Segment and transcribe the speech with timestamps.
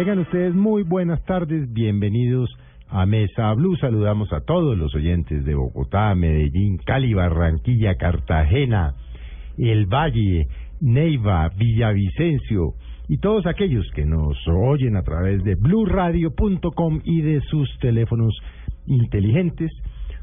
[0.00, 1.70] Tengan ustedes muy buenas tardes.
[1.74, 2.48] Bienvenidos
[2.88, 3.76] a Mesa Blue.
[3.76, 8.94] Saludamos a todos los oyentes de Bogotá, Medellín, Cali, Barranquilla, Cartagena,
[9.58, 10.46] El Valle,
[10.80, 12.76] Neiva, Villavicencio
[13.08, 18.34] y todos aquellos que nos oyen a través de bluradio.com y de sus teléfonos
[18.86, 19.70] inteligentes.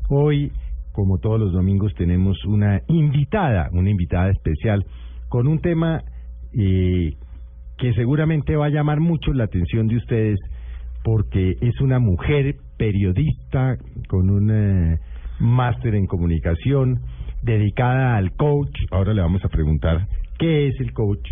[0.10, 0.52] Hoy,
[0.92, 4.88] como todos los domingos, tenemos una invitada, una invitada especial
[5.30, 6.02] con un tema
[6.58, 7.14] eh,
[7.78, 10.40] que seguramente va a llamar mucho la atención de ustedes
[11.04, 15.00] porque es una mujer periodista con un eh,
[15.40, 17.00] máster en comunicación
[17.42, 18.76] dedicada al coach.
[18.92, 21.26] Ahora le vamos a preguntar qué es el coach.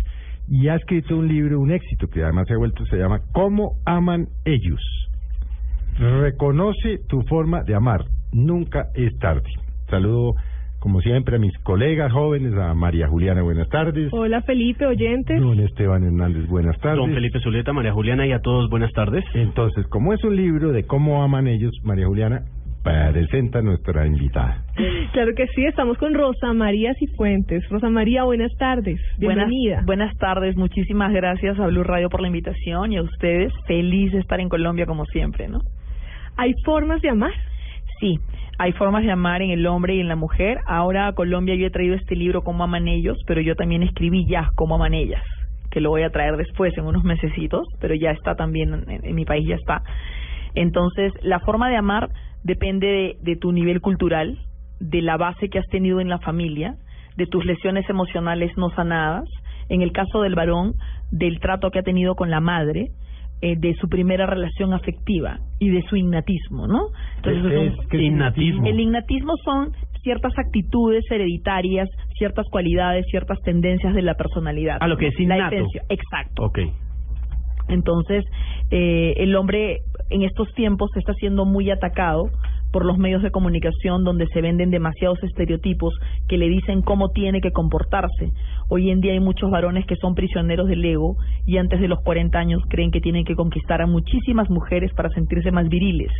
[0.48, 3.72] Y ha escrito un libro, un éxito, que además se ha vuelto, se llama ¿Cómo
[3.84, 4.80] aman ellos?
[5.98, 8.04] Reconoce tu forma de amar.
[8.32, 9.50] Nunca es tarde.
[9.90, 10.34] Saludo,
[10.86, 14.08] como siempre, a mis colegas jóvenes, a María Juliana, buenas tardes.
[14.12, 15.40] Hola Felipe, oyentes.
[15.40, 16.98] Don Esteban Hernández, buenas tardes.
[16.98, 19.24] Don Felipe Zuleta, María Juliana y a todos buenas tardes.
[19.34, 22.42] Entonces, como es un libro de cómo aman ellos, María Juliana,
[22.84, 24.62] presenta a nuestra invitada.
[25.12, 27.68] Claro que sí, estamos con Rosa María Cifuentes.
[27.68, 29.00] Rosa María, buenas tardes.
[29.18, 29.82] Bienvenida.
[29.82, 33.52] Buenas, buenas tardes, muchísimas gracias a Blue Radio por la invitación y a ustedes.
[33.66, 35.62] Feliz de estar en Colombia como siempre, ¿no?
[36.36, 37.32] ¿Hay formas de amar?
[38.00, 38.18] Sí,
[38.58, 40.58] hay formas de amar en el hombre y en la mujer.
[40.66, 44.50] Ahora Colombia yo he traído este libro, Cómo aman ellos, pero yo también escribí ya,
[44.54, 45.22] Cómo aman ellas,
[45.70, 49.14] que lo voy a traer después en unos mesecitos, pero ya está también, en, en
[49.14, 49.82] mi país ya está.
[50.54, 52.08] Entonces, la forma de amar
[52.44, 54.38] depende de, de tu nivel cultural,
[54.78, 56.74] de la base que has tenido en la familia,
[57.16, 59.24] de tus lesiones emocionales no sanadas,
[59.68, 60.74] en el caso del varón,
[61.10, 62.88] del trato que ha tenido con la madre,
[63.42, 66.86] eh, de su primera relación afectiva y de su innatismo, ¿no?
[67.22, 68.66] ¿Qué es- qué es innatismo?
[68.66, 74.78] El innatismo son ciertas actitudes hereditarias, ciertas cualidades, ciertas tendencias de la personalidad.
[74.80, 75.56] Ah, lo que es La innato.
[75.56, 76.44] esencia- Exacto.
[76.44, 76.58] Ok.
[77.68, 78.24] Entonces,
[78.70, 79.78] eh, el hombre
[80.10, 82.22] en estos tiempos está siendo muy atacado
[82.72, 85.94] por los medios de comunicación donde se venden demasiados estereotipos
[86.28, 88.32] que le dicen cómo tiene que comportarse.
[88.68, 91.16] Hoy en día hay muchos varones que son prisioneros del ego
[91.46, 95.10] y antes de los 40 años creen que tienen que conquistar a muchísimas mujeres para
[95.10, 96.10] sentirse más viriles.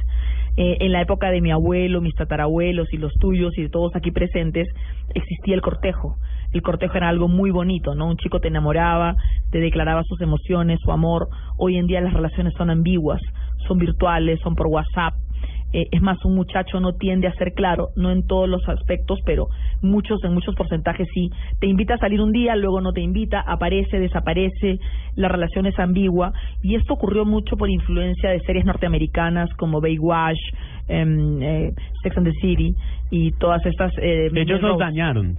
[0.57, 3.95] Eh, en la época de mi abuelo, mis tatarabuelos y los tuyos y de todos
[3.95, 4.67] aquí presentes,
[5.15, 6.17] existía el cortejo.
[6.53, 8.09] El cortejo era algo muy bonito, ¿no?
[8.09, 9.17] Un chico te enamoraba,
[9.51, 11.29] te declaraba sus emociones, su amor.
[11.59, 13.21] Hoy en día las relaciones son ambiguas,
[13.69, 15.15] son virtuales, son por WhatsApp.
[15.77, 19.19] Eh, es más, un muchacho no tiende a ser claro, no en todos los aspectos,
[19.27, 19.49] pero
[19.83, 21.29] muchos, en muchos porcentajes sí.
[21.61, 24.79] Te invita a salir un día, luego no te invita, aparece, desaparece,
[25.17, 26.33] la relación es ambigua.
[26.63, 30.39] Y esto ocurrió mucho por influencia de series norteamericanas como Baywatch,
[30.89, 32.75] em, eh, Sex and the City
[33.11, 33.93] y todas estas...
[34.01, 35.37] Eh, Ellos nos dañaron.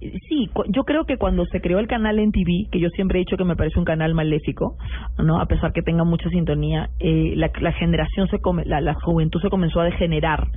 [0.00, 3.24] Sí, yo creo que cuando se creó el canal en TV, que yo siempre he
[3.24, 4.76] dicho que me parece un canal maléfico,
[5.18, 9.42] no, a pesar que tenga mucha sintonía, eh, la, la generación se come, la juventud
[9.42, 10.48] se comenzó a degenerar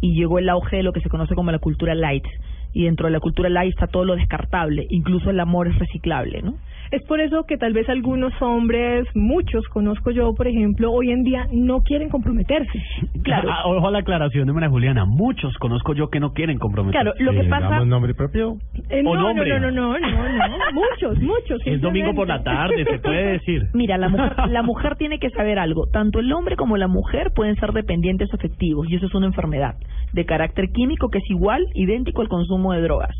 [0.00, 2.24] y llegó el auge de lo que se conoce como la cultura light.
[2.72, 6.42] Y dentro de la cultura light está todo lo descartable, incluso el amor es reciclable,
[6.42, 6.54] ¿no?
[6.90, 11.22] Es por eso que tal vez algunos hombres, muchos conozco yo, por ejemplo, hoy en
[11.24, 12.82] día no quieren comprometerse.
[13.22, 13.48] Claro.
[13.50, 15.04] Ah, Ojo a la aclaración de María Juliana.
[15.04, 17.00] Muchos conozco yo que no quieren comprometer.
[17.00, 17.68] Claro, lo que Eh, pasa...
[17.68, 18.56] ¿damos nombre propio?
[18.88, 19.48] Eh, no, O no, nombre.
[19.60, 21.60] no, no, no, no, no, muchos, muchos.
[21.64, 23.62] Es domingo por la tarde, se puede decir.
[23.74, 25.86] Mira, la mujer, la mujer tiene que saber algo.
[25.92, 29.74] Tanto el hombre como la mujer pueden ser dependientes afectivos y eso es una enfermedad
[30.12, 33.14] de carácter químico que es igual, idéntico al consumo de drogas.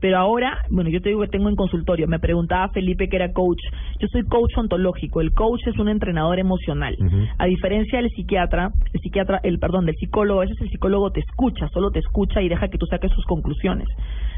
[0.00, 3.32] Pero ahora, bueno, yo te digo que tengo en consultorio, me preguntaba Felipe que era
[3.32, 3.60] coach.
[3.98, 6.96] Yo soy coach ontológico, el coach es un entrenador emocional.
[7.38, 11.20] A diferencia del psiquiatra, el psiquiatra, el perdón, del psicólogo, a veces el psicólogo te
[11.20, 13.88] escucha, solo te escucha y deja que tú saques sus conclusiones.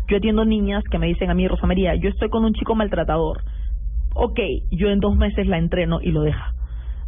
[0.09, 2.75] Yo atiendo niñas que me dicen a mí, Rosa María, yo estoy con un chico
[2.75, 3.43] maltratador.
[4.15, 4.41] Ok,
[4.71, 6.55] yo en dos meses la entreno y lo deja.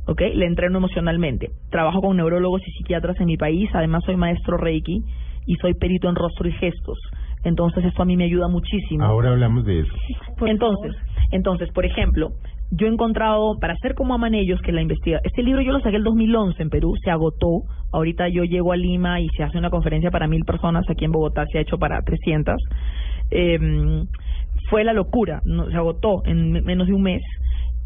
[0.07, 0.21] ¿ok?
[0.35, 1.51] Le entreno emocionalmente.
[1.71, 5.03] Trabajo con neurólogos y psiquiatras en mi país, además soy maestro Reiki
[5.47, 6.99] y soy perito en rostro y gestos.
[7.45, 9.05] Entonces eso a mí me ayuda muchísimo.
[9.05, 9.93] Ahora hablamos de eso.
[10.39, 10.95] Por entonces,
[11.33, 12.33] entonces, por ejemplo,
[12.71, 15.81] yo he encontrado, para hacer como aman ellos, que la investiga, este libro yo lo
[15.81, 19.59] saqué el 2011 en Perú, se agotó, ahorita yo llego a Lima y se hace
[19.59, 22.57] una conferencia para mil personas, aquí en Bogotá se ha hecho para 300,
[23.31, 24.05] eh,
[24.69, 27.23] fue la locura, no, se agotó en me- menos de un mes,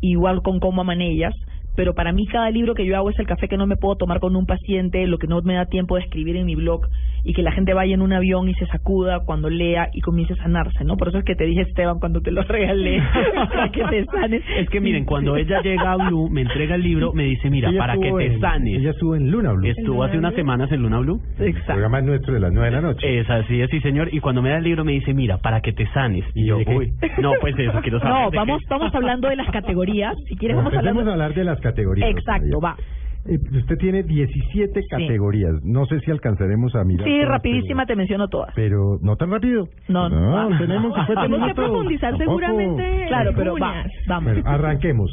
[0.01, 1.33] igual con cómo aman ellas,
[1.77, 3.97] pero para mí cada libro que yo hago es el café que no me puedo
[3.97, 6.83] tomar con un paciente, lo que no me da tiempo de escribir en mi blog
[7.25, 10.35] y que la gente vaya en un avión y se sacuda cuando lea y comience
[10.35, 10.97] a sanarse, ¿no?
[10.97, 13.03] Por eso es que te dije, Esteban, cuando te lo regalé,
[13.51, 14.43] para que te sanes.
[14.59, 17.71] Es que miren, cuando ella llega a Blue, me entrega el libro, me dice, mira,
[17.71, 18.79] Ella para que te en- sanes.
[18.79, 19.67] Ella estuvo en Luna Blue.
[19.67, 21.21] Estuvo hace unas semanas en Luna Blue.
[21.39, 21.73] El Exacto.
[21.73, 23.19] programa es nuestro de las nueve de la noche.
[23.21, 24.09] Es así, es sí, señor.
[24.13, 26.25] Y cuando me da el libro me dice, mira, para que te sanes.
[26.35, 26.93] Y yo, uy,
[27.23, 28.15] no, pues eso, quiero saber.
[28.15, 30.15] No, vamos, vamos hablando de las categorías.
[30.29, 31.09] Si quieres, vamos hablando.
[31.09, 32.11] a hablar de las categorías.
[32.11, 32.77] Exacto, va.
[33.27, 35.53] Eh, usted tiene 17 categorías.
[35.63, 37.07] No sé si alcanzaremos a mirar.
[37.07, 38.53] Sí, todas, rapidísima te menciono todas.
[38.55, 39.67] Pero, no tan rápido.
[39.89, 40.51] No, no.
[40.51, 40.59] no.
[40.59, 42.41] tenemos 50 Tenemos que profundizar Tampoco.
[42.41, 43.07] seguramente.
[43.09, 44.33] Claro, pero va, vamos.
[44.35, 45.11] Bueno, arranquemos.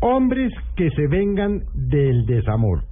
[0.00, 2.82] Hombres que se vengan del desamor.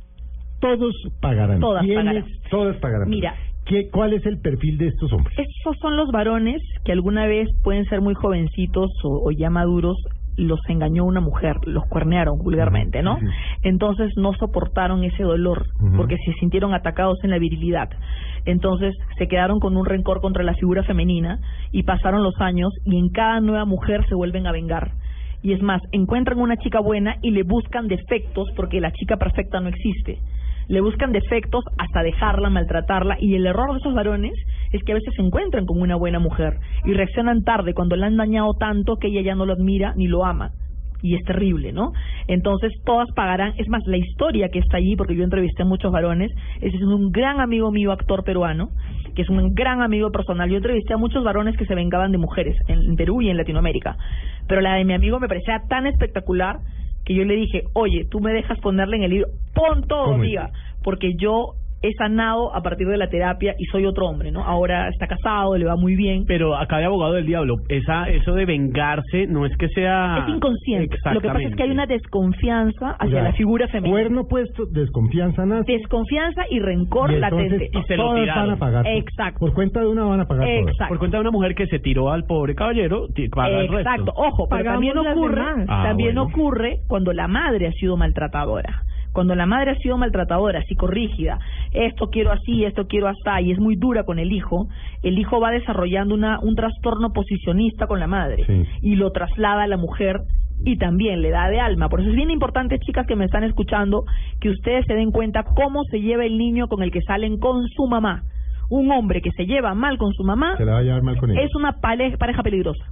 [0.61, 1.61] Todos pagarán.
[1.61, 2.05] Todas ¿Quiénes?
[2.05, 2.25] pagarán.
[2.51, 3.09] Todas pagarán.
[3.09, 3.35] Mira.
[3.65, 5.39] ¿Qué, ¿Cuál es el perfil de estos hombres?
[5.39, 9.97] Estos son los varones que alguna vez pueden ser muy jovencitos o, o ya maduros,
[10.39, 13.19] los engañó una mujer, los cuernearon vulgarmente, ¿no?
[13.63, 17.91] Entonces no soportaron ese dolor porque se sintieron atacados en la virilidad.
[18.45, 21.41] Entonces se quedaron con un rencor contra la figura femenina
[21.73, 24.93] y pasaron los años y en cada nueva mujer se vuelven a vengar.
[25.43, 29.61] Y es más, encuentran una chica buena y le buscan defectos porque la chica perfecta
[29.61, 30.19] no existe.
[30.69, 34.35] Le buscan defectos hasta dejarla, maltratarla y el error de esos varones
[34.73, 38.07] es que a veces se encuentran con una buena mujer y reaccionan tarde cuando la
[38.07, 40.51] han dañado tanto que ella ya no lo admira ni lo ama.
[41.01, 41.93] Y es terrible, ¿no?
[42.27, 43.55] Entonces todas pagarán.
[43.57, 46.83] Es más, la historia que está allí, porque yo entrevisté a muchos varones, ese es
[46.83, 48.71] un gran amigo mío, actor peruano,
[49.15, 50.51] que es un gran amigo personal.
[50.51, 53.97] Yo entrevisté a muchos varones que se vengaban de mujeres en, Perú y en Latinoamérica.
[54.49, 56.57] Pero la de mi amigo me parecía tan espectacular
[57.05, 60.51] que yo le dije, oye, tú me dejas ponerle en el libro, pon todo, amiga,
[60.83, 64.45] porque yo he sanado a partir de la terapia y soy otro hombre, ¿no?
[64.45, 66.25] Ahora está casado, le va muy bien.
[66.27, 70.25] Pero acá de abogado del diablo, esa, eso de vengarse no es que sea...
[70.27, 70.97] es inconsciente.
[71.13, 74.01] Lo que pasa es que hay una desconfianza hacia O sea, la figura femenina.
[74.01, 75.73] Cuerno puesto, desconfianza nace.
[75.73, 77.71] Desconfianza y rencor y latente.
[77.73, 78.87] y se lo todas van a pagar.
[78.87, 79.39] Exacto.
[79.41, 80.73] Por cuenta de una van a pagar todas.
[80.73, 80.89] Exacto.
[80.89, 83.91] Por cuenta de una mujer que se tiró al pobre caballero, paga el resto.
[83.91, 85.43] Exacto, ojo, pero Pagamos también ocurre.
[85.69, 86.31] Ah, también bueno.
[86.31, 88.83] ocurre cuando la madre ha sido maltratadora.
[89.13, 91.39] Cuando la madre ha sido maltratadora, psicorrígida,
[91.73, 94.69] esto quiero así, esto quiero así, y es muy dura con el hijo,
[95.03, 98.65] el hijo va desarrollando una, un trastorno posicionista con la madre Sí.
[98.83, 100.21] y lo traslada a la mujer
[100.65, 101.89] y también le da de alma.
[101.89, 104.05] Por eso es bien importante, chicas que me están escuchando,
[104.41, 107.67] que ustedes se den cuenta cómo se lleva el niño con el que salen con
[107.69, 108.23] su mamá.
[108.71, 111.17] Un hombre que se lleva mal con su mamá Se la va a llevar mal
[111.17, 111.41] con ella.
[111.43, 112.85] es una pareja peligrosa.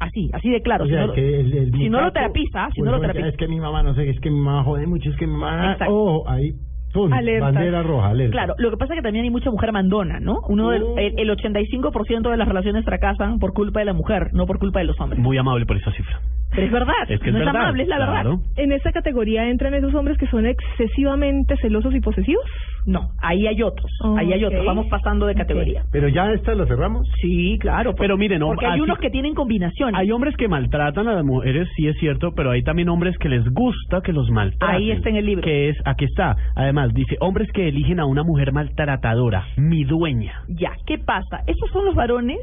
[0.00, 0.84] Así, así de claro.
[0.84, 3.12] O si no, que el, el si no lo terapiza, si pues, no lo bueno,
[3.12, 3.28] terapiza.
[3.28, 5.34] Es que mi mamá, no sé, es que mi mamá jode mucho, es que mi
[5.34, 5.72] mamá...
[5.72, 5.94] Exacto.
[5.94, 6.52] Ojo, ahí,
[6.94, 7.44] pum, Alerta.
[7.44, 8.32] bandera roja, alerta.
[8.32, 10.40] Claro, lo que pasa es que también hay mucha mujer mandona, ¿no?
[10.48, 10.96] Uno del, Oh.
[10.98, 14.78] el, el 85% de las relaciones fracasan por culpa de la mujer, no por culpa
[14.80, 15.20] de los hombres.
[15.20, 16.18] Muy amable por esa cifra.
[16.50, 17.54] Pero es verdad, Es que es no verdad.
[17.54, 18.12] es amable, es la claro.
[18.38, 18.44] verdad.
[18.56, 22.44] En esta categoría entran esos hombres que son excesivamente celosos y posesivos.
[22.86, 25.82] No, ahí hay otros, Oh, ahí hay otros, vamos pasando de categoría.
[25.92, 27.06] Pero ya esta la cerramos.
[27.20, 27.94] Sí, claro.
[27.94, 29.94] Pero miren, no, porque hay así- unos que tienen combinaciones.
[30.00, 33.28] Hay hombres que maltratan a las mujeres, sí es cierto, pero hay también hombres que
[33.28, 34.76] les gusta que los maltraten.
[34.76, 35.42] Ahí está en el libro.
[35.42, 36.36] Que es, aquí está.
[36.56, 40.32] Además, dice, hombres que eligen a una mujer maltratadora, mi dueña.
[40.48, 41.42] Ya, ¿qué pasa?
[41.46, 42.38] Esos son los varones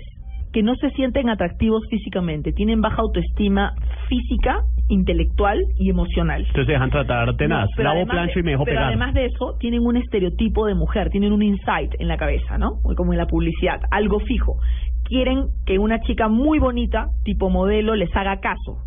[0.54, 3.74] que no se sienten atractivos físicamente, tienen baja autoestima
[4.08, 6.42] física, intelectual y emocional.
[6.42, 7.66] Entonces se dejan tratar tenaz.
[7.66, 8.88] No, pero Lavo, además plancho de- y me dejo pero pegar.
[8.88, 12.72] además de eso, tienen un estereotipo de mujer, tienen un insight en la cabeza, ¿no?
[12.96, 14.56] Como en la publicidad, algo fijo.
[15.04, 18.78] Quieren que una chica muy bonita, tipo modelo, les haga caso.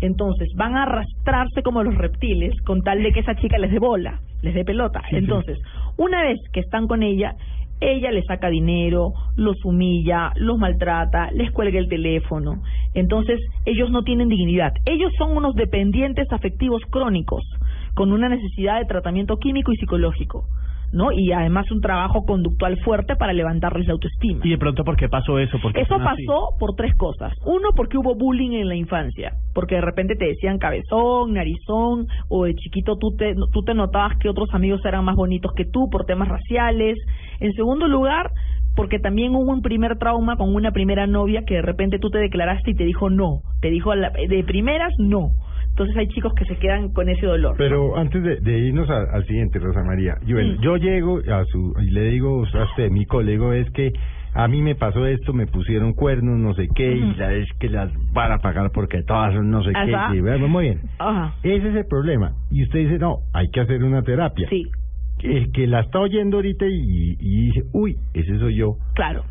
[0.00, 3.78] Entonces, van a arrastrarse como los reptiles con tal de que esa chica les dé
[3.78, 5.02] bola, les dé pelota.
[5.10, 5.58] Entonces,
[5.98, 7.34] una vez que están con ella,
[7.80, 12.62] ella les saca dinero, los humilla, los maltrata, les cuelga el teléfono.
[12.94, 14.72] Entonces, ellos no tienen dignidad.
[14.84, 17.42] Ellos son unos dependientes afectivos crónicos,
[17.94, 20.44] con una necesidad de tratamiento químico y psicológico,
[20.92, 21.12] ¿no?
[21.12, 24.40] Y además un trabajo conductual fuerte para levantarles la autoestima.
[24.44, 25.58] Y de pronto, ¿por qué pasó eso?
[25.62, 26.26] Porque Eso así.
[26.26, 27.32] pasó por tres cosas.
[27.44, 29.32] Uno, porque hubo bullying en la infancia.
[29.54, 34.18] Porque de repente te decían cabezón, narizón, o de chiquito tú te, tú te notabas
[34.18, 36.98] que otros amigos eran más bonitos que tú por temas raciales.
[37.40, 38.30] En segundo lugar,
[38.76, 42.18] porque también hubo un primer trauma con una primera novia que de repente tú te
[42.18, 43.40] declaraste y te dijo no.
[43.60, 45.30] Te dijo de primeras no.
[45.80, 47.54] Entonces hay chicos que se quedan con ese dolor.
[47.56, 50.60] Pero antes de, de irnos a- al siguiente, Rosa María, yo, Mm.
[50.60, 53.90] yo llego a su y le digo a usted, mi colega, es que
[54.34, 57.18] a mí me pasó esto, me pusieron cuernos, no sé qué, y Ujú.
[57.18, 60.08] la es que las van a pagar porque todas son no sé Ajá.
[60.12, 60.18] qué.
[60.18, 60.80] y bueno, muy bien.
[60.98, 61.34] Ajá.
[61.42, 62.34] Ese es el problema.
[62.50, 64.48] Y usted dice, no, hay que hacer una terapia.
[64.50, 64.66] Sí,
[65.22, 68.74] El que la está oyendo ahorita y, y dice, uy, ese soy yo.
[68.94, 69.24] claro.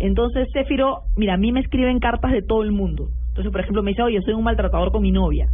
[0.00, 3.08] Entonces, Céfiro, mira, a mí me escriben cartas de todo el mundo.
[3.28, 5.46] Entonces, por ejemplo, me dice, oye, soy un maltratador con mi novia.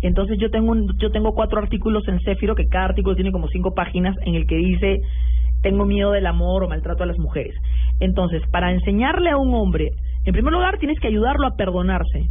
[0.00, 3.48] Entonces, yo tengo un, yo tengo cuatro artículos en Céfiro, que cada artículo tiene como
[3.48, 5.00] cinco páginas, en el que dice,
[5.62, 7.54] tengo miedo del amor o maltrato a las mujeres.
[8.00, 9.90] Entonces, para enseñarle a un hombre,
[10.24, 12.28] en primer lugar, tienes que ayudarlo a perdonarse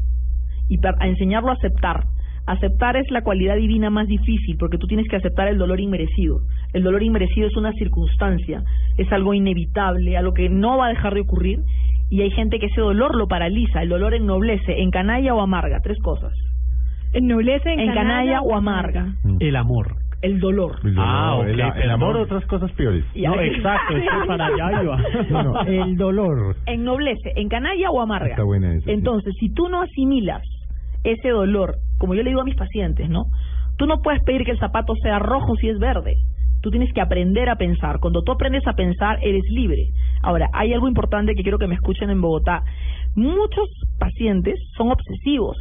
[0.69, 2.03] y per- a enseñarlo a aceptar.
[2.47, 6.39] Aceptar es la cualidad divina más difícil porque tú tienes que aceptar el dolor inmerecido.
[6.74, 8.63] El dolor inmerecido es una circunstancia,
[8.98, 11.60] es algo inevitable, algo que no va a dejar de ocurrir
[12.10, 15.80] y hay gente que ese dolor lo paraliza, el dolor ennoblece, en canalla o amarga,
[15.82, 16.34] tres cosas.
[17.13, 19.96] Ennoblece, En canalla o amarga, El amor.
[20.22, 20.78] el dolor.
[20.84, 23.04] El dolor, Ah, ok, el, el amor, otras cosas peores.
[23.16, 24.98] No, exacto, es que para allá iba.
[25.30, 26.56] No, no, el dolor.
[26.68, 28.30] ennoblece, en canalla o amarga.
[28.30, 28.92] Está buena esa, sí.
[28.92, 30.42] Entonces, si tú no asimilas
[31.04, 33.25] ese dolor, como yo le digo a mis pacientes, ¿no?
[33.78, 36.16] Tú no puedes pedir que el zapato sea rojo si es verde.
[36.62, 38.00] Tú tienes que aprender a pensar.
[38.00, 39.89] Cuando tú aprendes a pensar, eres libre.
[40.22, 42.63] Ahora, hay algo importante que quiero que me escuchen en Bogotá.
[43.15, 43.68] Muchos
[44.00, 45.58] pacientes son obsesivos.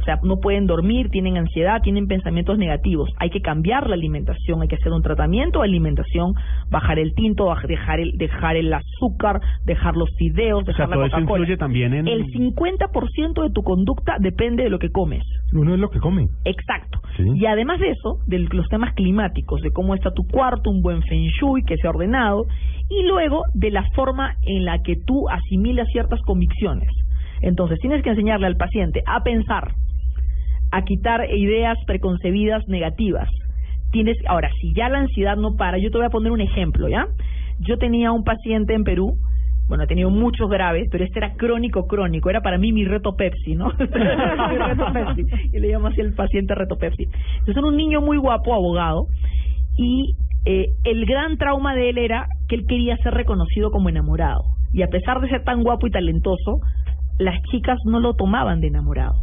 [0.00, 3.10] O sea, no pueden dormir, tienen ansiedad, tienen pensamientos negativos.
[3.18, 6.34] Hay que cambiar la alimentación, hay que hacer un tratamiento de alimentación,
[6.70, 10.94] bajar el tinto, dejar el, dejar el azúcar, dejar los fideos, O sea, dejar la
[10.94, 11.40] todo eso Coca-Cola.
[11.40, 12.08] influye también en...
[12.08, 15.24] El 50% de tu conducta depende de lo que comes.
[15.52, 16.28] Uno es lo que come.
[16.44, 17.00] Exacto.
[17.16, 17.24] Sí.
[17.34, 21.02] Y además de eso, de los temas climáticos, de cómo está tu cuarto, un buen
[21.02, 22.46] feng shui que sea ordenado,
[22.88, 26.88] y luego de la forma en la que tú asimilas ciertas convicciones.
[27.40, 29.72] Entonces, tienes que enseñarle al paciente a pensar,
[30.70, 33.28] a quitar ideas preconcebidas negativas.
[33.90, 36.88] Tienes, ahora, si ya la ansiedad no para, yo te voy a poner un ejemplo,
[36.88, 37.06] ¿ya?
[37.60, 39.16] Yo tenía un paciente en Perú,
[39.68, 43.16] bueno, he tenido muchos graves, pero este era crónico, crónico, era para mí mi reto
[43.16, 43.68] Pepsi, ¿no?
[43.78, 45.24] mi reto Pepsi.
[45.52, 47.04] Y le llamo así el paciente reto Pepsi.
[47.04, 49.06] Entonces era un niño muy guapo, abogado,
[49.76, 50.14] y
[50.46, 54.42] eh, el gran trauma de él era que él quería ser reconocido como enamorado.
[54.72, 56.60] Y a pesar de ser tan guapo y talentoso,
[57.18, 59.20] las chicas no lo tomaban de enamorado.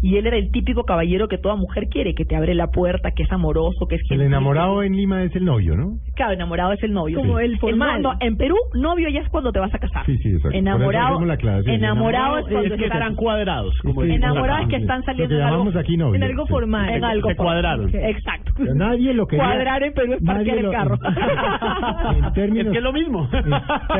[0.00, 3.10] Y él era el típico caballero que toda mujer quiere, que te abre la puerta,
[3.12, 5.98] que es amoroso, que es El gentil, enamorado en Lima es el novio, ¿no?
[6.14, 7.18] Claro, enamorado es el novio.
[7.18, 7.44] Como Sí.
[7.44, 8.00] el formal.
[8.02, 10.06] no, en Perú, novio ya es cuando te vas a casar.
[10.06, 10.56] Sí, sí, exacto.
[10.56, 11.74] Enamorado, la aclaración.
[11.74, 13.74] enamorado es Enamorado cuando es que están- están cuadrados.
[13.82, 16.14] Como Sí, Enamorado es que están saliendo Lo que en algo- aquí novio.
[16.14, 16.52] en algo Sí.
[16.52, 16.88] formal.
[16.90, 17.94] en algo cuadraron.
[17.94, 18.52] Exacto.
[18.56, 19.44] Pero nadie lo quería.
[19.44, 20.98] Cuadrar en Perú es parquear el lo- carro.
[22.18, 23.28] En términos, Es que es lo mismo.
[23.32, 23.52] En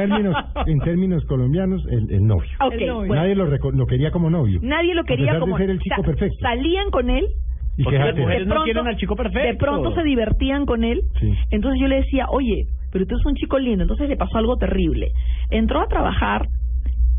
[0.08, 0.34] términos,
[0.66, 2.48] en términos colombianos, el, el novio.
[2.60, 2.94] Ok, El novio.
[3.08, 3.14] bueno.
[3.14, 4.60] Nadie lo, reco- lo quería como novio.
[4.62, 6.36] Nadie lo quería como el chico sa- perfecto.
[6.40, 7.26] salían con él
[7.76, 9.46] Y que las mujeres no quieren al chico perfecto.
[9.48, 11.32] de pronto se divertían con él Sí.
[11.50, 14.56] entonces yo le decía oye pero tú eres un chico lindo entonces le pasó algo
[14.56, 15.12] terrible
[15.50, 16.48] entró a trabajar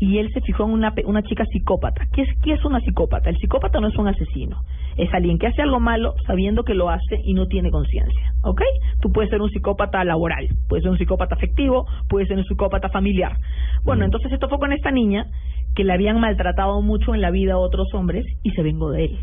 [0.02, 2.80] y él se fijó en una pe- una chica psicópata ¿qué es qué es una
[2.80, 4.62] psicópata el psicópata no es un asesino
[4.96, 8.62] es alguien que hace algo malo sabiendo que lo hace y no tiene conciencia ¿ok?
[9.00, 12.88] tú puedes ser un psicópata laboral puedes ser un psicópata afectivo puedes ser un psicópata
[12.88, 13.36] familiar
[13.84, 14.04] bueno Mm.
[14.06, 15.26] entonces esto fue con esta niña
[15.74, 19.04] que le habían maltratado mucho en la vida a otros hombres y se vengó de
[19.06, 19.18] él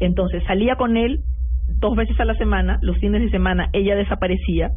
[0.00, 1.20] entonces salía con él
[1.80, 4.70] dos veces a la semana, los fines de semana ella desaparecía,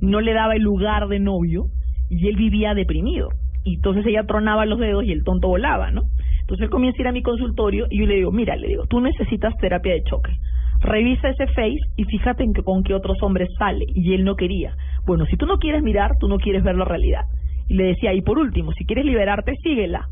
[0.00, 1.66] no le daba el lugar de novio
[2.10, 3.28] y él vivía deprimido.
[3.64, 6.02] Y entonces ella tronaba los dedos y el tonto volaba, ¿no?
[6.40, 8.86] Entonces él comienza a ir a mi consultorio y yo le digo, mira, le digo,
[8.86, 10.32] tú necesitas terapia de choque.
[10.80, 13.84] Revisa ese face y fíjate en que, con qué otros hombres sale.
[13.94, 14.74] Y él no quería.
[15.06, 17.22] Bueno, si tú no quieres mirar, tú no quieres ver la realidad.
[17.68, 20.08] Y le decía, y por último, si quieres liberarte, síguela.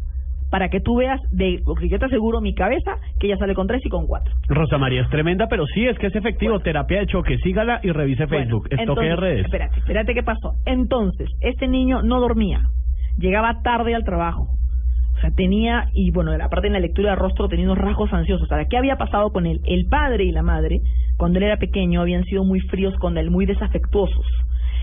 [0.51, 3.67] Para que tú veas, de, porque yo te aseguro mi cabeza, que ella sale con
[3.67, 4.35] tres y con cuatro.
[4.49, 6.59] Rosa María es tremenda, pero sí, es que es efectivo.
[6.59, 7.39] Terapia de choque.
[7.39, 8.67] Sígala y revise Facebook.
[8.69, 9.45] Bueno, Estoque entonces, redes.
[9.45, 10.55] Espérate, espérate qué pasó.
[10.67, 12.63] Entonces, este niño no dormía,
[13.17, 14.49] llegaba tarde al trabajo.
[15.17, 18.51] O sea, tenía, y bueno, aparte en la lectura de rostro tenía unos rasgos ansiosos.
[18.51, 19.61] Ahora, ¿qué había pasado con él?
[19.67, 20.81] El padre y la madre,
[21.19, 24.27] cuando él era pequeño, habían sido muy fríos con él, muy desafectuosos.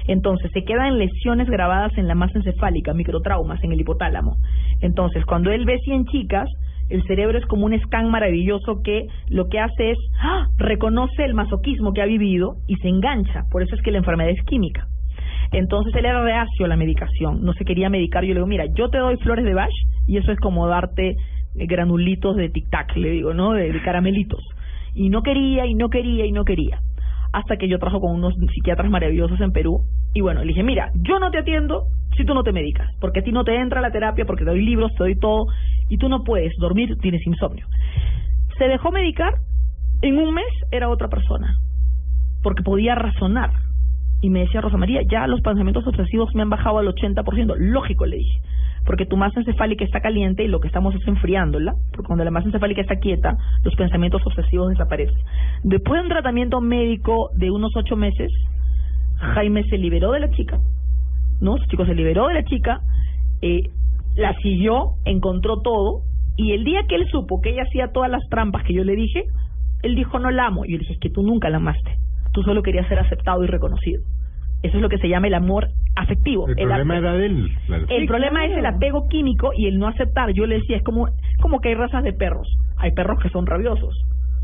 [0.07, 4.37] Entonces, se quedan lesiones grabadas en la masa encefálica, microtraumas en el hipotálamo.
[4.81, 6.49] Entonces, cuando él ve 100 chicas,
[6.89, 10.47] el cerebro es como un scan maravilloso que lo que hace es ¡ah!
[10.57, 13.43] reconoce el masoquismo que ha vivido y se engancha.
[13.51, 14.87] Por eso es que la enfermedad es química.
[15.51, 18.23] Entonces él era reacio a la medicación, no se quería medicar.
[18.23, 19.71] Yo le digo, mira, yo te doy flores de Bach
[20.05, 23.53] y eso es como darte eh, granulitos de tic-tac, le digo, ¿no?
[23.53, 24.43] De, de caramelitos.
[24.93, 26.79] Y no quería, y no quería, y no quería.
[27.33, 29.81] Hasta que yo trabajo con unos psiquiatras maravillosos en Perú
[30.13, 33.19] Y bueno, le dije, mira, yo no te atiendo si tú no te medicas, porque
[33.19, 35.45] a ti no te entra la terapia, porque te doy libros, te doy todo,
[35.87, 37.67] y tú no puedes dormir, tienes insomnio.
[38.57, 39.35] Se dejó medicar,
[40.01, 41.55] en un mes era otra persona,
[42.41, 43.51] porque podía razonar.
[44.21, 47.55] Y me decía Rosa María, ya los pensamientos obsesivos me han bajado al 80%.
[47.55, 48.39] Lógico, le dije,
[48.87, 52.31] porque tu masa encefálica está caliente y lo que estamos es enfriándola, porque cuando la
[52.31, 55.17] masa encefálica está quieta, los pensamientos obsesivos desaparecen.
[55.63, 58.31] Después de un tratamiento médico de unos ocho meses,
[59.17, 60.59] Jaime se liberó de la chica,
[61.41, 61.57] ¿no?
[61.57, 62.79] Este chico se liberó de la chica,
[63.41, 63.63] eh,
[64.15, 66.03] la siguió, encontró todo,
[66.37, 68.95] y el día que él supo que ella hacía todas las trampas que yo le
[68.95, 69.25] dije,
[69.83, 70.63] él dijo, no la amo.
[70.63, 71.97] Y yo le dije, es que tú nunca la amaste,
[72.31, 74.01] tú solo querías ser aceptado y reconocido.
[74.63, 76.47] Eso es lo que se llama el amor afectivo.
[76.47, 77.51] El problema era de él.
[77.67, 77.85] claro.
[77.89, 78.51] el Sí, problema claro.
[78.53, 80.31] es el apego químico y el no aceptar.
[80.33, 81.07] Yo le decía, es como,
[81.41, 82.47] como que hay razas de perros.
[82.77, 83.95] Hay perros que son rabiosos.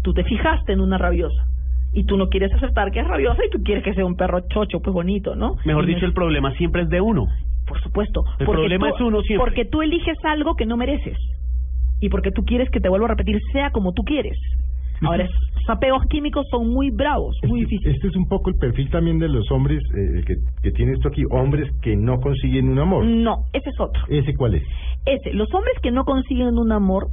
[0.03, 1.45] Tú te fijaste en una rabiosa
[1.93, 4.41] y tú no quieres aceptar que es rabiosa y tú quieres que sea un perro
[4.49, 5.57] chocho, pues bonito, ¿no?
[5.65, 7.27] Mejor Y dicho, no- el problema siempre es de uno.
[7.67, 8.23] por supuesto.
[8.39, 9.45] El porque problema tú- es uno siempre.
[9.45, 11.17] Porque tú eliges algo que no mereces.
[12.01, 14.37] Y porque tú quieres que te vuelva a repetir, sea como tú quieres.
[15.05, 17.95] Ahora, esos apegos químicos son muy bravos, muy Este, difíciles.
[17.95, 21.07] este es un poco el perfil también de los hombres eh, que, que tiene esto
[21.09, 23.05] aquí, hombres que no consiguen un amor.
[23.05, 24.01] No, ese es otro.
[24.09, 24.63] ¿Ese cuál es?
[25.05, 27.07] Ese, los hombres que no consiguen un amor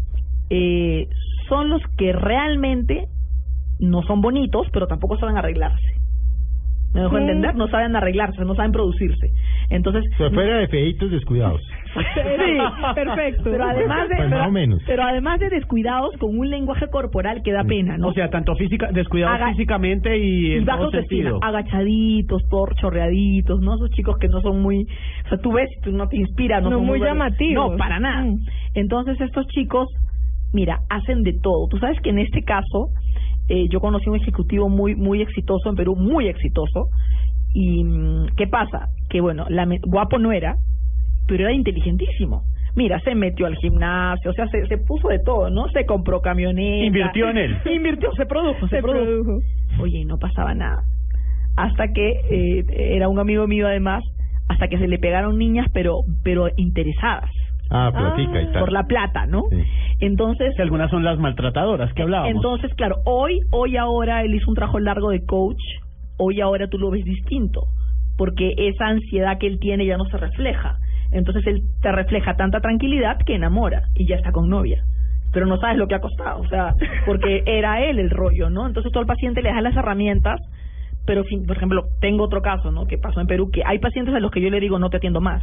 [0.50, 1.06] eh,
[1.48, 3.06] son los que realmente
[3.78, 5.86] no son bonitos, pero tampoco saben arreglarse.
[6.92, 7.54] ¿Me dejo entender?
[7.54, 9.28] No saben arreglarse, no saben producirse.
[9.70, 11.60] Entonces, O sea, fuera de feitos descuidados.
[11.94, 12.58] Sí,
[12.94, 13.50] perfecto.
[13.50, 14.82] Pero además de, Pues más pero, o menos.
[14.86, 18.08] pero además de descuidados con un lenguaje corporal que da pena, ¿no?
[18.08, 21.38] O sea, tanto física, descuidados físicamente y y en todo autoestima, sentido.
[21.42, 23.74] agachaditos, por chorreaditos, ¿no?
[23.74, 24.84] Esos chicos que no son muy,
[25.26, 27.72] o sea, tú ves, y tú no te inspira, no, No son muy llamativos.
[27.72, 28.22] No, para nada.
[28.24, 28.38] Mm.
[28.74, 29.88] Entonces estos chicos,
[30.52, 31.66] mira, hacen de todo.
[31.68, 32.88] Tú sabes que en este caso
[33.48, 36.86] eh, yo conocí un ejecutivo muy muy exitoso en Perú, muy exitoso.
[37.52, 40.54] Y mm, qué pasa, que bueno, la, me- guapo no era,
[41.30, 42.42] pero era inteligentísimo.
[42.76, 45.68] Mira, se metió al gimnasio, o sea, se, se puso de todo, ¿no?
[45.70, 46.84] Se compró camioneta.
[46.86, 47.56] Invirtió en él.
[47.72, 49.04] Invirtió, se produjo, se, Se produjo.
[49.04, 49.38] produjo.
[49.80, 50.82] Oye, y no pasaba nada.
[51.56, 52.64] Hasta que eh,
[52.96, 54.02] era un amigo mío además,
[54.48, 57.30] hasta que se le pegaron niñas, pero pero interesadas
[57.72, 58.60] Ah, platica y tal.
[58.60, 59.42] por la plata, ¿no?
[59.50, 59.62] Sí.
[60.00, 62.34] Entonces, Que algunas son las maltratadoras que hablábamos.
[62.34, 65.60] entonces, claro, hoy, hoy ahora él hizo un trabajo largo de coach,
[66.18, 67.62] hoy ahora tú lo ves distinto,
[68.16, 70.78] porque esa ansiedad que él tiene ya no se refleja.
[71.12, 74.84] Entonces él te refleja tanta tranquilidad que enamora y ya está con novia.
[75.32, 76.74] Pero no sabes lo que ha costado, o sea,
[77.06, 78.66] porque era él el rollo, ¿no?
[78.66, 80.40] Entonces todo el paciente le da las herramientas,
[81.06, 82.86] pero, fin- por ejemplo, tengo otro caso, ¿no?
[82.86, 84.96] Que pasó en Perú, que hay pacientes a los que yo le digo no te
[84.98, 85.42] atiendo más.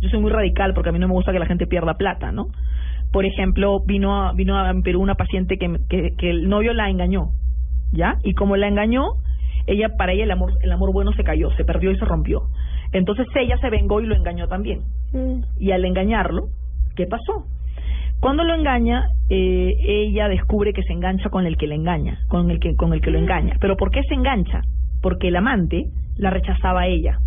[0.00, 2.32] Yo soy muy radical porque a mí no me gusta que la gente pierda plata,
[2.32, 2.48] ¿no?
[3.12, 6.74] Por ejemplo, vino a, vino a en Perú una paciente que, que, que el novio
[6.74, 7.30] la engañó,
[7.92, 8.16] ¿ya?
[8.24, 9.04] Y como la engañó,
[9.66, 12.42] ella para ella el amor el amor bueno se cayó, se perdió y se rompió.
[12.92, 14.82] Entonces ella se vengó y lo engañó también.
[15.12, 15.40] Mm.
[15.58, 16.48] Y al engañarlo,
[16.94, 17.46] ¿qué pasó?
[18.20, 22.50] Cuando lo engaña, eh, ella descubre que se engancha con el que le engaña, con
[22.50, 23.56] el que con el que lo engaña.
[23.60, 24.62] Pero ¿por qué se engancha?
[25.02, 25.84] Porque el amante
[26.16, 27.18] la rechazaba a ella.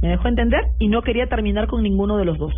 [0.00, 0.62] ¿Me dejó entender?
[0.78, 2.54] Y no quería terminar con ninguno de los dos.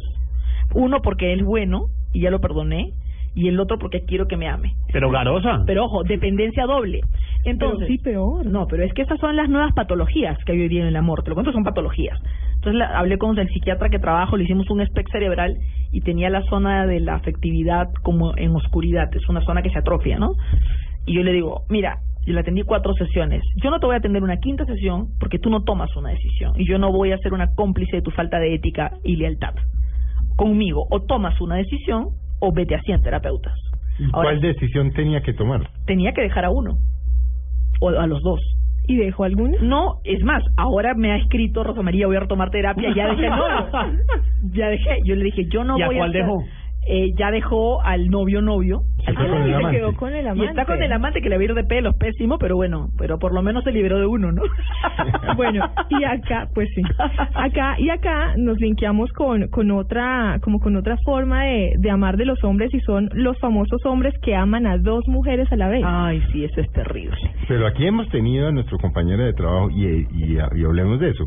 [0.74, 2.92] Uno porque él es bueno y ya lo perdoné,
[3.36, 4.74] y el otro porque quiero que me ame.
[4.92, 5.62] Pero Garosa.
[5.66, 7.02] Pero ojo, dependencia doble.
[7.46, 8.46] Entonces, Pero sí peor.
[8.46, 10.96] no, pero es que estas son las nuevas patologías que hay hoy día en el
[10.96, 11.22] amor.
[11.22, 12.18] Te lo cuento, son patologías.
[12.56, 15.56] Entonces la- hablé con el psiquiatra que trabajo, le hicimos un SPEC cerebral
[15.92, 19.08] y tenía la zona de la afectividad como en oscuridad.
[19.14, 20.30] Es una zona que se atrofia, ¿no?
[21.06, 23.42] Y yo le digo, mira, yo le atendí cuatro sesiones.
[23.62, 26.54] Yo no te voy a atender una quinta sesión porque tú no tomas una decisión.
[26.56, 29.54] Y yo no voy a ser una cómplice de tu falta de ética y lealtad.
[30.36, 32.08] Conmigo, o tomas una decisión
[32.40, 33.54] o vete a 100 terapeutas.
[33.98, 35.70] ¿Y Ahora, ¿Cuál decisión tenía que tomar?
[35.86, 36.76] tenía que dejar a uno
[37.80, 38.40] o a los dos.
[38.88, 39.58] ¿Y dejó alguna?
[39.62, 43.28] No, es más, ahora me ha escrito Rosa María, voy a retomar terapia, ya dejé
[43.28, 43.68] novio.
[44.52, 46.44] Ya dejé, yo le dije, yo no ¿Y a voy cuál a hacer- dejó?
[46.88, 48.82] Eh, ya dejó al novio novio.
[49.06, 49.76] Al que y se amante.
[49.78, 50.50] quedó con el y amante.
[50.50, 53.42] está con el amante que le ir de pelos, pésimo, pero bueno, pero por lo
[53.42, 54.42] menos se liberó de uno, ¿no?
[55.36, 56.82] Bueno, y acá, pues sí.
[57.34, 62.16] Acá y acá nos linkeamos con con otra como con otra forma de, de amar
[62.16, 65.68] de los hombres y son los famosos hombres que aman a dos mujeres a la
[65.68, 65.82] vez.
[65.84, 67.16] Ay, sí, eso es terrible.
[67.48, 71.24] Pero aquí hemos tenido a nuestro compañero de trabajo y, y, y hablemos de eso,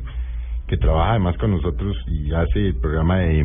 [0.68, 3.44] que trabaja además con nosotros y hace el programa de,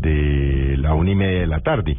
[0.00, 1.96] de la una y media de la tarde.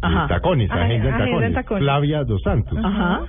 [0.00, 0.22] Ajá.
[0.22, 1.54] De tacones, Ajá, agenda en Agenda en tacones.
[1.54, 1.82] Tacones.
[1.84, 3.24] Flavia Dos Santos, Ajá.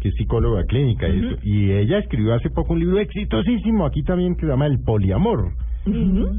[0.00, 1.36] que es psicóloga clínica y eso.
[1.42, 5.52] Y ella escribió hace poco un libro exitosísimo aquí también que se llama El poliamor.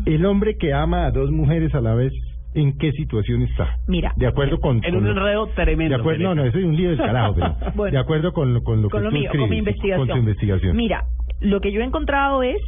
[0.06, 2.12] El hombre que ama a dos mujeres a la vez,
[2.54, 3.78] ¿en qué situación está?
[3.88, 4.78] Mira, De acuerdo con...
[4.84, 5.96] En con un enredo tremendo.
[5.96, 7.92] de acuerdo, no, no, eso es un lío del carajo, pero Bueno.
[7.94, 10.08] de acuerdo con, lo- con lo con que lo tú mío, con mi escribes, investigación.
[10.08, 10.78] Con tu investigación.
[10.78, 11.04] Mira,
[11.40, 12.62] lo que yo he encontrado es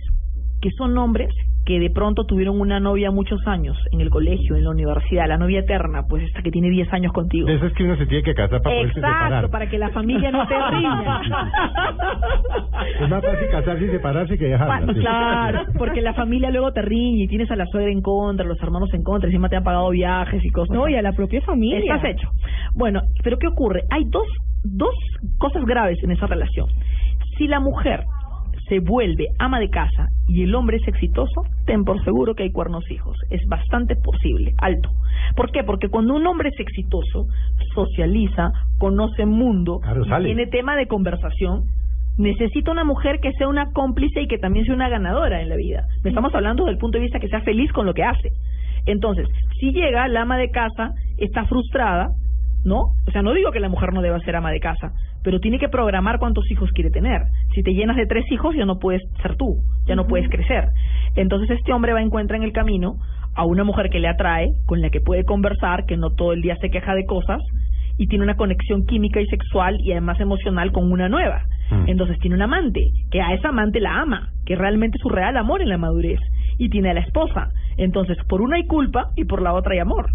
[0.61, 1.29] que son hombres
[1.65, 5.37] que de pronto tuvieron una novia muchos años en el colegio, en la universidad, la
[5.37, 7.47] novia eterna, pues esta que tiene 10 años contigo.
[7.47, 9.25] De eso es que uno se tiene que casar para poderse separar.
[9.25, 11.21] Exacto, para que la familia no te riña.
[12.99, 14.93] Es más fácil casarse y separarse que dejarla.
[14.93, 14.99] Sí.
[14.99, 18.61] Claro, porque la familia luego te riñe y tienes a la suegra en contra, los
[18.61, 20.75] hermanos en contra, encima te han pagado viajes y cosas.
[20.75, 21.95] No, y a la propia familia.
[21.95, 22.29] Estás hecho.
[22.73, 23.83] Bueno, pero ¿qué ocurre?
[23.91, 24.27] Hay dos,
[24.63, 24.95] dos
[25.37, 26.67] cosas graves en esa relación.
[27.37, 28.03] Si la mujer
[28.71, 32.51] se vuelve ama de casa y el hombre es exitoso, ten por seguro que hay
[32.53, 33.17] cuernos hijos.
[33.29, 34.89] Es bastante posible, alto.
[35.35, 35.65] ¿Por qué?
[35.65, 37.25] Porque cuando un hombre es exitoso,
[37.75, 40.25] socializa, conoce mundo, Claro, y sale.
[40.27, 41.63] tiene tema de conversación,
[42.17, 45.57] necesita una mujer que sea una cómplice y que también sea una ganadora en la
[45.57, 45.83] vida.
[46.05, 48.29] Estamos hablando del punto de vista que sea feliz con lo que hace.
[48.85, 49.27] Entonces,
[49.59, 52.07] si llega la ama de casa, está frustrada,
[52.63, 52.93] ¿no?
[53.07, 55.59] O sea, no digo que la mujer no deba ser ama de casa, pero tiene
[55.59, 57.21] que programar cuántos hijos quiere tener.
[57.53, 60.69] Si te llenas de tres hijos, ya no puedes ser tú, ya no puedes crecer.
[61.15, 62.95] Entonces, este hombre va a encontrar en el camino
[63.35, 66.41] a una mujer que le atrae, con la que puede conversar, que no todo el
[66.41, 67.41] día se queja de cosas,
[67.97, 71.43] y tiene una conexión química y sexual y además emocional con una nueva.
[71.69, 71.89] Mm.
[71.89, 72.81] Entonces tiene un amante,
[73.11, 76.19] que a esa amante la ama, que realmente es su real amor en la madurez,
[76.57, 77.49] y tiene a la esposa.
[77.77, 80.07] Entonces, por una hay culpa y por la otra hay amor.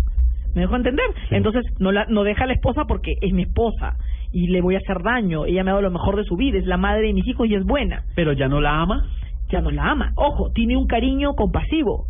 [0.55, 1.07] ¿Me dejo entender?
[1.31, 3.97] Entonces, no la, no deja a la esposa porque es mi esposa
[4.33, 5.47] y le voy a hacer daño.
[5.47, 7.49] Ella me ha dado lo mejor de su vida, es la madre de mis hijos
[7.49, 8.03] y es buena.
[8.15, 9.07] Pero ya no la ama.
[9.51, 10.13] Ya no la ama.
[10.17, 12.07] Ojo, tiene un cariño compasivo.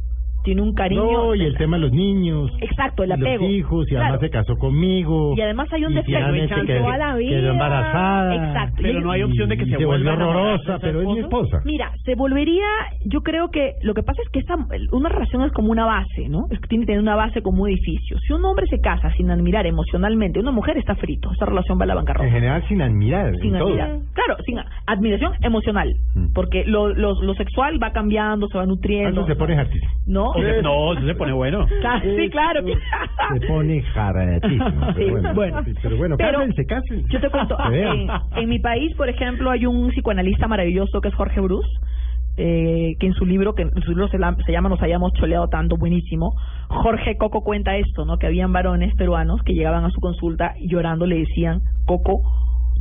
[0.46, 1.02] Tiene un cariño.
[1.02, 2.50] No, y el tema de los niños.
[2.60, 3.42] Exacto, el y apego.
[3.42, 5.34] Los hijos, y además se casó conmigo.
[5.36, 6.16] Y además hay un y defecto.
[6.18, 7.36] finalmente Echando quedó- a la vida.
[7.40, 8.34] Quedó embarazada.
[8.36, 8.76] Exacto.
[8.80, 11.58] Pero no hay opción de que Y se se vuelva horrorosa, pero es mi esposa.
[11.64, 12.64] Mira, se volvería,
[13.04, 14.54] yo creo que lo que pasa es que esta,
[14.92, 16.44] una relación es como una base, ¿no?
[16.50, 18.16] Es que tiene que tener una base como un edificio.
[18.20, 21.84] Si un hombre se casa sin admirar emocionalmente, una mujer está frito, esa relación va
[21.84, 22.30] a la En bancarrota.
[22.30, 23.34] general sin admirar.
[23.40, 23.68] Sin en todo.
[23.70, 23.98] admirar.
[24.14, 26.32] Claro, sin admiración emocional, Mm.
[26.34, 29.22] porque lo, lo, lo sexual va cambiando, se va nutriendo.
[29.22, 29.90] Eso se pone hartísimo.
[30.06, 30.32] ¿No?
[30.62, 31.66] No, eso se pone bueno.
[32.02, 32.62] Sí, claro.
[33.34, 33.82] Se pone
[34.94, 35.64] Pero bueno, bueno.
[35.64, 37.08] sí, pero bueno, Pero cásense, cásense.
[37.08, 37.98] Yo te cuento, vean.
[38.00, 41.68] en, en mi país, por ejemplo, hay un psicoanalista maravilloso que es Jorge Bruce,
[42.36, 45.12] eh, que en su libro, que en su libro se, la- se llama Nos hayamos
[45.14, 46.34] choleado tanto, buenísimo.
[46.68, 48.18] Jorge Coco cuenta esto, ¿no?
[48.18, 52.20] Que habían varones peruanos que llegaban a su consulta y llorando le decían, Coco,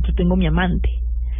[0.06, 0.90] yo tengo mi amante.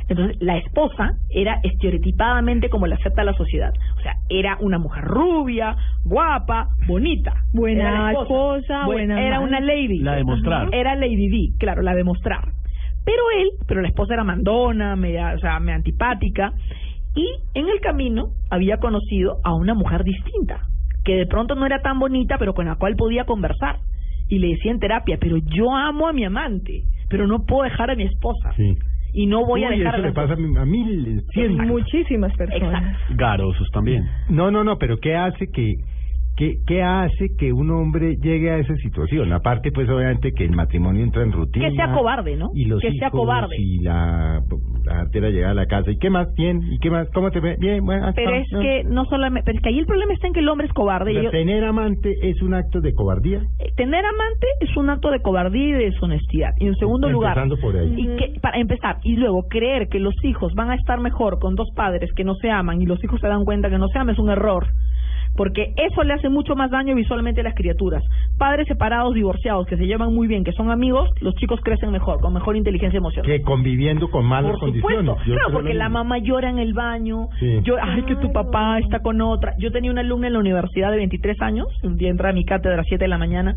[0.08, 3.72] Entonces, la esposa era estereotipadamente como la acepta la sociedad.
[3.98, 7.32] O sea, era una mujer rubia, guapa, bonita.
[7.52, 9.48] Buena esposa, Bu- buena Era madre.
[9.48, 9.98] una lady.
[9.98, 10.68] La de mostrar.
[10.72, 12.50] Era Lady D, claro, la de mostrar.
[13.04, 16.52] Pero él, pero la esposa era mandona, media, o sea, media antipática.
[17.14, 20.60] Y en el camino había conocido a una mujer distinta,
[21.04, 23.76] que de pronto no era tan bonita, pero con la cual podía conversar.
[24.28, 27.90] Y le decía en terapia, pero yo amo a mi amante, pero no puedo dejar
[27.90, 28.52] a mi esposa.
[28.56, 28.74] Sí.
[29.16, 30.46] Y no voy a Uy, dejar eso a le pasa a, dos.
[30.46, 31.56] mi- a mil, cien.
[31.56, 32.82] Muchísimas personas.
[32.84, 33.14] Exacto.
[33.16, 34.04] Garosos también.
[34.28, 35.76] No, no, no, pero ¿qué hace que,
[36.36, 39.32] qué, qué hace que un hombre llegue a esa situación?
[39.32, 41.68] Aparte, pues obviamente que el matrimonio entra en rutina.
[41.68, 42.50] Que sea cobarde, ¿no?
[42.54, 43.56] Y los Que sea hijos, cobarde.
[43.58, 44.40] Y la,
[44.84, 45.90] la artera llega a la casa.
[45.90, 46.28] ¿Y qué más?
[46.36, 46.60] Bien.
[46.70, 47.08] ¿Y qué más?
[47.14, 47.56] ¿Cómo te ve?
[47.58, 48.06] Bien, bueno.
[48.08, 50.40] ah, Pero es que no solamente, pero es que ahí el problema está en que
[50.40, 51.12] el hombre es cobarde.
[51.12, 53.38] Sea, y yo- tener amante es un acto de cobardía.
[53.58, 56.50] eh, tener amante es un acto de cobardía y de deshonestidad.
[56.58, 57.94] Y en segundo lugar, Empezando por ahí.
[57.96, 61.54] y que para empezar y luego creer que los hijos van a estar mejor con
[61.54, 63.98] dos padres que no se aman y los hijos se dan cuenta que no se
[63.98, 64.66] aman es un error.
[65.36, 68.02] Porque eso le hace mucho más daño visualmente a las criaturas.
[68.38, 72.20] Padres separados, divorciados, que se llevan muy bien, que son amigos, los chicos crecen mejor,
[72.20, 73.30] con mejor inteligencia emocional.
[73.30, 75.16] Que conviviendo con malas Por condiciones.
[75.24, 77.60] claro, porque la mamá llora en el baño, Sí.
[77.82, 79.52] ay, que tu papá está con otra.
[79.58, 82.44] Yo tenía una alumna en la universidad de 23 años, un día entra a mi
[82.44, 83.54] cátedra a las 7 de la mañana,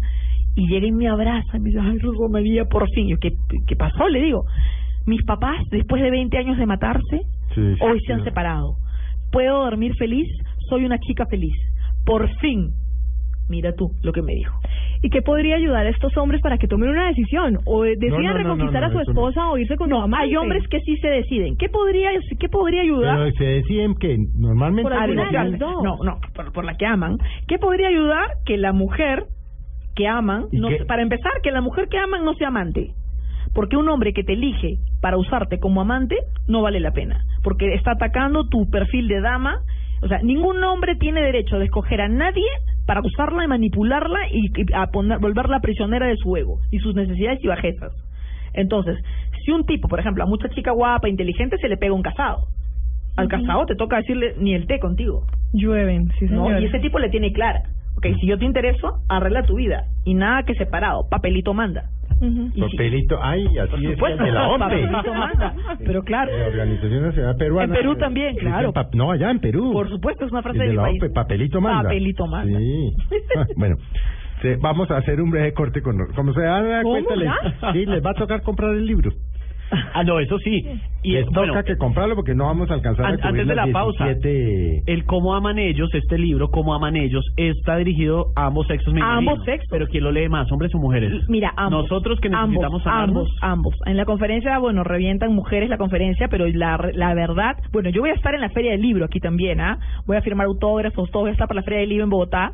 [0.55, 3.07] y llega y me abraza, y me dice, ay, Rosa María, por fin.
[3.07, 3.31] Yo, ¿qué,
[3.67, 4.09] ¿qué pasó?
[4.09, 4.43] Le digo,
[5.05, 7.21] mis papás, después de 20 años de matarse,
[7.55, 8.75] Sí, sí, hoy se han separado.
[9.31, 10.27] Puedo dormir feliz,
[10.69, 11.53] soy una chica feliz.
[12.09, 12.71] Por fin.
[13.49, 14.59] Mira tú lo que me dijo.
[15.03, 17.59] ¿Y qué podría ayudar a estos hombres para que tomen una decisión?
[17.65, 20.01] ¿O eh, decidan no, no, reconquistar no, a su esposa o irse con su No,
[20.03, 20.25] amante?
[20.25, 21.55] hay hombres que sí se deciden.
[21.55, 23.17] ¿Qué podría, qué podría ayudar?
[23.17, 24.89] Pero se deciden que normalmente...
[24.89, 25.83] Por de dos.
[25.83, 27.19] No, no, por, por la que aman.
[27.47, 29.25] ¿Qué podría ayudar que la mujer
[29.95, 32.95] que aman, ¿Y no, para empezar, que la mujer que aman no sea amante?
[33.53, 36.17] Porque un hombre que te elige para usarte como amante
[36.47, 39.61] no vale la pena, porque está atacando tu perfil de dama.
[40.01, 42.47] O sea, ningún hombre tiene derecho de escoger a nadie
[42.85, 46.95] para usarla y manipularla y, y a poner, volverla prisionera de su ego y sus
[46.95, 47.91] necesidades y bajezas.
[48.53, 48.97] Entonces,
[49.45, 52.47] si un tipo, por ejemplo, a mucha chica guapa, inteligente, se le pega un casado.
[53.15, 55.25] Al casado te toca decirle ni el té contigo.
[55.53, 56.45] Llueven, sí, ¿no?
[56.45, 56.62] señor.
[56.62, 57.63] Y ese tipo le tiene clara.
[57.97, 59.83] Ok, si yo te intereso, arregla tu vida.
[60.05, 61.89] Y nada que separado, papelito manda.
[62.21, 62.62] Y sí.
[62.62, 64.60] Papelito, ay, así es supuesto, de la OMPE.
[64.65, 65.53] papelito manda,
[65.86, 66.32] pero claro.
[66.38, 67.73] La Organización Nacional Peruana.
[67.75, 68.73] En Perú también, claro.
[68.93, 69.71] no, allá en Perú.
[69.71, 71.01] Por supuesto, es una frase de del la país.
[71.01, 71.84] OMPE, papelito manda.
[71.84, 72.60] Papelito manda.
[72.60, 72.93] Sí.
[73.38, 73.77] Ah, bueno,
[74.41, 75.97] se- vamos a hacer un breve corte con...
[76.15, 77.29] Como se dan cuenta, les,
[77.73, 79.12] sí, les va a tocar comprar el libro.
[79.93, 80.65] Ah, no, eso sí.
[81.03, 83.55] Y les bueno, toca que comprarlo porque no vamos a alcanzar An- a antes de
[83.55, 84.05] la pausa.
[84.05, 84.84] 17...
[84.88, 88.93] el cómo aman ellos, este libro, cómo aman ellos, está dirigido a ambos sexos.
[89.01, 89.67] A ambos sexos.
[89.69, 91.12] Pero ¿quién lo lee más, hombres o mujeres?
[91.29, 91.84] Mira, ambos.
[91.84, 93.75] Nosotros que necesitamos ambos, ambos, ambos.
[93.86, 98.10] En la conferencia, bueno, revientan mujeres la conferencia, pero la, la verdad, bueno, yo voy
[98.10, 99.77] a estar en la Feria del Libro aquí también, ¿ah?
[100.05, 102.51] Voy a firmar autógrafos, todo voy a estar para la Feria del Libro en Bogotá.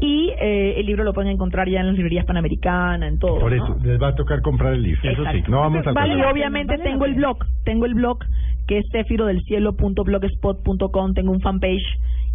[0.00, 3.38] Y eh, el libro lo pueden encontrar ya en las librerías panamericanas, en todo.
[3.38, 3.64] Por ¿no?
[3.64, 5.00] eso, les va a tocar comprar el libro.
[5.02, 8.18] Eso sí, no vamos a Vale, y obviamente tengo el blog, tengo el blog
[8.66, 11.84] que es cefirodelcielo.blogspot.com, tengo un fanpage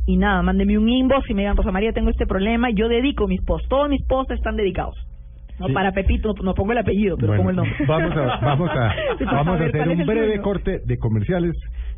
[0.06, 2.88] y nada, mándenme un inbox y me digan, Rosa María, tengo este problema y yo
[2.88, 4.96] dedico mis posts, todos mis posts están dedicados.
[5.60, 5.74] No, Sí.
[5.74, 7.76] para Pepito no, no pongo el apellido, pero Bueno, pongo el nombre.
[7.88, 8.96] Vamos a, vamos a,
[9.26, 11.54] vamos a hacer un breve corte de comerciales.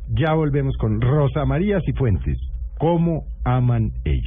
[0.09, 2.39] Ya volvemos con Rosa María Cifuentes.
[2.79, 4.25] ¿Cómo aman ellos?